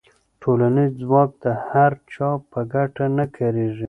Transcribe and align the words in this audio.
ټولنیز 0.41 0.91
ځواک 1.03 1.31
د 1.43 1.45
هر 1.67 1.91
چا 2.13 2.29
په 2.51 2.59
ګټه 2.73 3.05
نه 3.17 3.25
کارېږي. 3.35 3.79